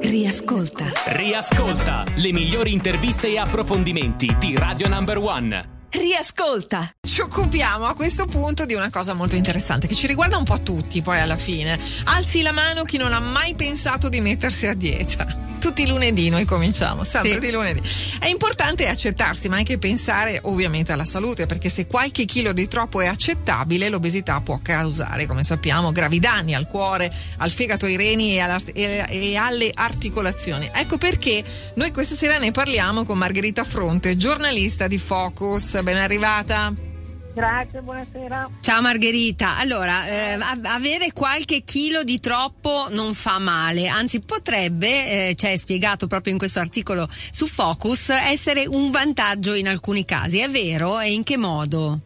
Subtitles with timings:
[0.00, 0.92] Riascolta.
[1.06, 5.86] Riascolta le migliori interviste e approfondimenti di Radio Number One.
[5.90, 6.90] Riascolta.
[7.00, 10.60] Ci occupiamo a questo punto di una cosa molto interessante che ci riguarda un po'
[10.62, 11.78] tutti poi alla fine.
[12.04, 16.28] Alzi la mano chi non ha mai pensato di mettersi a dieta tutti i lunedì
[16.28, 17.40] noi cominciamo, sempre sì.
[17.40, 17.82] di lunedì.
[18.18, 23.00] È importante accettarsi, ma anche pensare ovviamente alla salute, perché se qualche chilo di troppo
[23.00, 28.38] è accettabile, l'obesità può causare, come sappiamo, gravi danni al cuore, al fegato, ai reni
[28.38, 30.68] e, e, e alle articolazioni.
[30.72, 31.42] Ecco perché
[31.74, 35.82] noi questa sera ne parliamo con Margherita Fronte, giornalista di Focus.
[35.82, 36.87] Ben arrivata.
[37.34, 38.50] Grazie, buonasera.
[38.60, 39.58] Ciao Margherita.
[39.58, 46.06] Allora, eh, avere qualche chilo di troppo non fa male, anzi potrebbe, eh, c'è spiegato
[46.06, 50.38] proprio in questo articolo su Focus, essere un vantaggio in alcuni casi.
[50.38, 50.98] È vero?
[51.00, 52.00] E in che modo?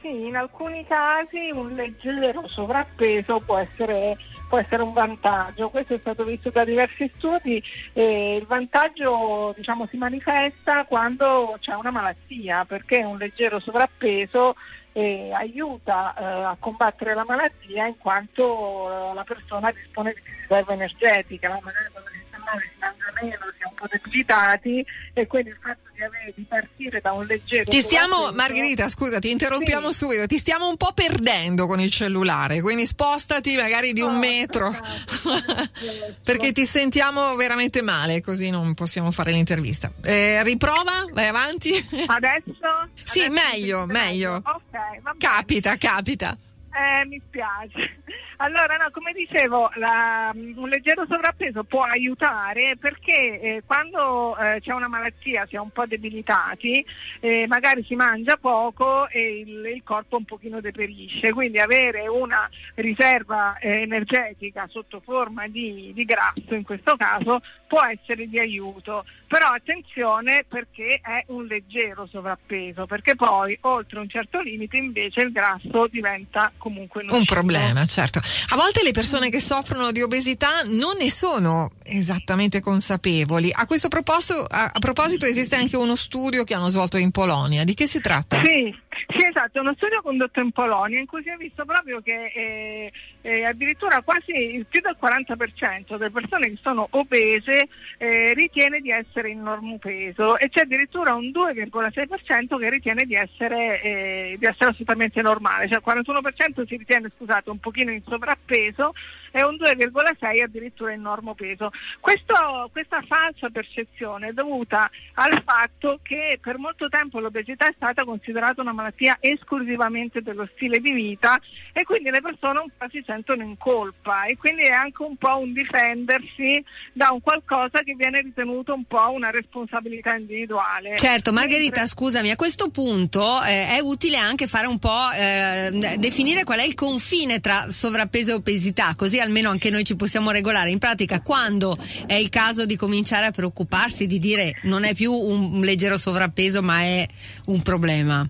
[0.00, 4.16] Sì, in alcuni casi un leggero sovrappeso può essere
[4.48, 5.70] può essere un vantaggio.
[5.70, 11.74] Questo è stato visto da diversi studi e il vantaggio diciamo, si manifesta quando c'è
[11.74, 14.54] una malattia perché un leggero sovrappeso
[14.92, 21.48] eh, aiuta eh, a combattere la malattia in quanto la persona dispone di riserva energetica,
[21.48, 25.85] la magari si mangia meno, si è un po' debilitati e quindi il fatto
[26.34, 27.64] di, partire da un leggero...
[27.64, 29.98] Ti stiamo, Margherita, scusa, ti interrompiamo sì.
[29.98, 34.70] subito, ti stiamo un po' perdendo con il cellulare, quindi spostati magari di un metro,
[36.22, 39.90] perché ti sentiamo veramente male, così non possiamo fare l'intervista.
[40.02, 41.70] Eh, riprova, vai avanti.
[42.06, 42.88] Adesso?
[42.94, 44.36] sì, Adesso meglio, meglio.
[44.36, 46.36] Ok, Capita, capita.
[46.76, 48.02] Eh, mi spiace.
[48.38, 54.72] Allora, no, come dicevo, la, un leggero sovrappeso può aiutare perché eh, quando eh, c'è
[54.72, 56.84] una malattia, si è un po' debilitati,
[57.20, 62.46] eh, magari si mangia poco e il, il, corpo un pochino deperisce, quindi avere una
[62.74, 69.04] riserva eh, energetica sotto forma di, di grasso in questo caso può essere di aiuto.
[69.26, 75.32] Però attenzione perché è un leggero sovrappeso, perché poi oltre un certo limite invece il
[75.32, 78.20] grasso diventa comunque un problema, certo.
[78.48, 83.50] A volte le persone che soffrono di obesità non ne sono esattamente consapevoli.
[83.52, 87.64] A questo proposito, a, a proposito esiste anche uno studio che hanno svolto in Polonia.
[87.64, 88.38] Di che si tratta?
[88.38, 88.74] Sì,
[89.08, 92.92] sì, esatto, uno studio condotto in Polonia in cui si è visto proprio che eh,
[93.20, 99.30] eh, addirittura quasi più del 40% delle persone che sono obese eh, ritiene di essere
[99.30, 105.22] in normopeso e c'è addirittura un 2,6% che ritiene di essere, eh, di essere assolutamente
[105.22, 108.92] normale, cioè il 41% si ritiene scusate, un pochino in sovrappeso
[109.30, 111.70] e un 2,6% addirittura in normopeso.
[112.00, 118.04] Questo, questa falsa percezione è dovuta al fatto che per molto tempo l'obesità è stata
[118.04, 121.40] considerata una malattia esclusivamente dello stile di vita
[121.72, 125.16] e quindi le persone un po' si sentono in colpa e quindi è anche un
[125.16, 130.96] po' un difendersi da un qualcosa che viene ritenuto un po' una responsabilità individuale.
[130.96, 131.86] Certo, Margherita, Mentre...
[131.86, 136.64] scusami, a questo punto eh, è utile anche fare un po' eh, definire qual è
[136.64, 140.70] il confine tra sovrappeso e obesità, così almeno anche noi ci possiamo regolare.
[140.70, 141.65] In pratica, quando
[142.06, 146.62] è il caso di cominciare a preoccuparsi, di dire non è più un leggero sovrappeso,
[146.62, 147.06] ma è
[147.46, 148.28] un problema?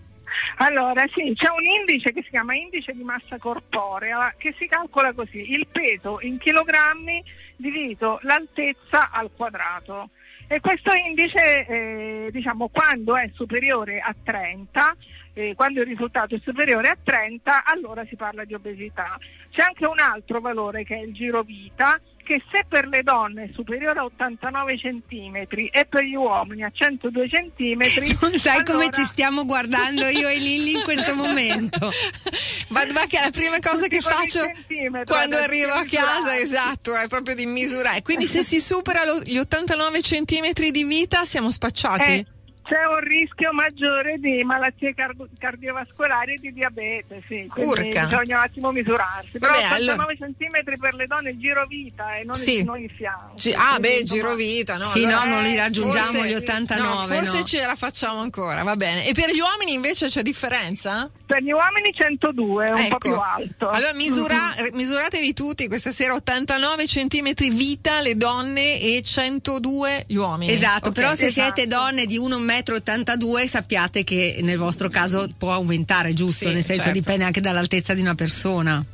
[0.59, 5.13] Allora sì, c'è un indice che si chiama indice di massa corporea che si calcola
[5.13, 7.23] così, il peso in chilogrammi
[7.57, 10.11] diviso l'altezza al quadrato.
[10.49, 14.97] E questo indice, eh, diciamo, quando è superiore a 30,
[15.35, 19.19] eh, quando il risultato è superiore a 30, allora si parla di obesità.
[19.51, 23.45] C'è anche un altro valore che è il giro vita, che se per le donne
[23.45, 27.79] è superiore a 89 cm e per gli uomini a 102 cm
[28.21, 28.73] non sai allora...
[28.73, 31.91] come ci stiamo guardando io e Lilli in questo momento.
[32.69, 34.41] Ma, che è la prima cosa che faccio
[35.05, 38.03] quando arrivo a casa esatto è proprio di misurare.
[38.03, 42.03] Quindi se si supera lo, gli 89 cm di vita siamo spacciati?
[42.03, 42.27] Eh
[42.67, 47.49] c'è un rischio maggiore di malattie car- cardiovascolari e di diabete, sì.
[47.55, 48.05] Urca.
[48.07, 49.39] bisogna un attimo misurarsi.
[49.39, 50.17] Però Vabbè, 89 allora...
[50.17, 52.59] cm per le donne il giro vita e non, sì.
[52.59, 53.35] il fianco.
[53.37, 54.85] G- ah, beh, giro vita, no?
[54.85, 56.89] Sì, allora, no, non li raggiungiamo forse, gli 89.
[56.89, 57.45] No, forse no.
[57.45, 59.07] ce la facciamo ancora, va bene.
[59.07, 61.09] E per gli uomini invece c'è differenza?
[61.25, 62.89] Per gli uomini 102, un ecco.
[62.89, 63.69] po' più alto.
[63.69, 70.53] Allora misura, misuratevi tutti questa sera 89 cm vita le donne e 102 gli uomini.
[70.53, 70.93] Esatto, okay.
[70.93, 71.55] però se esatto.
[71.55, 72.17] siete donne di
[72.59, 76.49] 1,82 m sappiate che nel vostro caso può aumentare, giusto?
[76.49, 76.99] Sì, Nel senso certo.
[76.99, 78.85] dipende anche dall'altezza di una persona.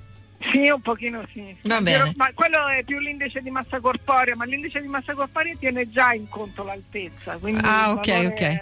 [0.51, 1.55] Sì, un pochino sì.
[1.63, 2.13] Va bene.
[2.17, 6.13] Ma quello è più l'indice di massa corporea, ma l'indice di massa corporea tiene già
[6.13, 7.39] in conto l'altezza.
[7.63, 8.61] ah, ok, ok.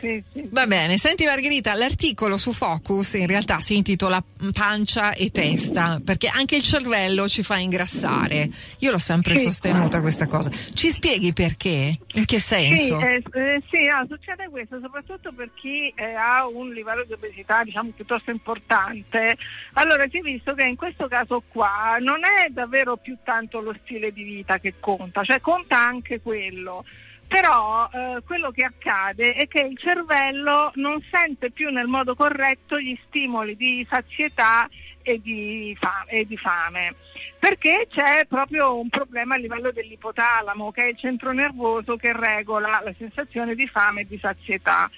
[0.00, 0.48] Sì, sì.
[0.50, 4.22] Va bene, senti Margherita, l'articolo su Focus in realtà si intitola
[4.52, 8.48] Pancia e testa, perché anche il cervello ci fa ingrassare.
[8.78, 9.44] Io l'ho sempre Sì.
[9.44, 10.50] sostenuta questa cosa.
[10.74, 11.98] Ci spieghi perché?
[12.14, 12.98] In che senso?
[12.98, 17.12] Sì, eh, eh, sì, no, succede questo soprattutto per chi eh, ha un livello di
[17.12, 19.36] obesità diciamo piuttosto importante.
[19.74, 23.74] Allora si è visto che in questo caso qua non è davvero più tanto lo
[23.84, 26.84] stile di vita che conta, cioè conta anche quello.
[27.28, 32.80] Però eh, quello che accade è che il cervello non sente più nel modo corretto
[32.80, 34.66] gli stimoli di sazietà
[35.02, 36.94] e di, fa- e di fame,
[37.38, 42.80] perché c'è proprio un problema a livello dell'ipotalamo, che è il centro nervoso che regola
[42.82, 44.90] la sensazione di fame e di sazietà.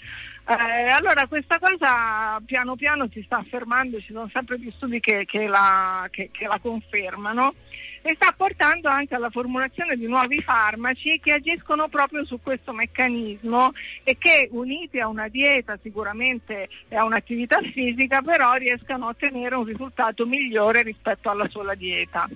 [0.51, 5.25] Eh, allora questa cosa piano piano si sta affermando, ci sono sempre più studi che,
[5.25, 7.55] che la, che- che la confermano
[8.03, 13.71] e sta portando anche alla formulazione di nuovi farmaci che agiscono proprio su questo meccanismo
[14.03, 19.55] e che uniti a una dieta sicuramente e a un'attività fisica però riescano a ottenere
[19.55, 22.29] un risultato migliore rispetto alla sola dieta.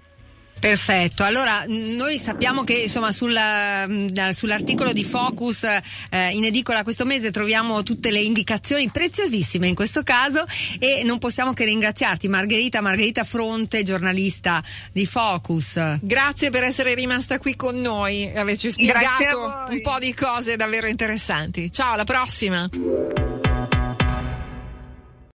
[0.64, 7.04] Perfetto, allora noi sappiamo che insomma sulla- da- sull'articolo di Focus eh, in edicola questo
[7.04, 10.42] mese troviamo tutte le indicazioni preziosissime in questo caso
[10.78, 15.98] e non possiamo che ringraziarti Margherita, Margherita Fronte, giornalista di Focus.
[16.00, 20.86] Grazie per essere rimasta qui con noi e averci spiegato un po' di cose davvero
[20.86, 21.70] interessanti.
[21.70, 23.33] Ciao, alla prossima!